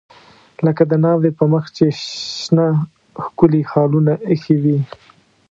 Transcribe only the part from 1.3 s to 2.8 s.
په مخ چې شنه